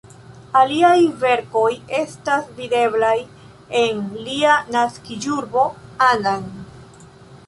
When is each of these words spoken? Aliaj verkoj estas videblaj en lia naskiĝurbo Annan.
Aliaj 0.59 0.93
verkoj 1.23 1.65
estas 1.97 2.47
videblaj 2.61 3.13
en 3.81 3.99
lia 4.29 4.55
naskiĝurbo 4.77 5.67
Annan. 6.07 6.49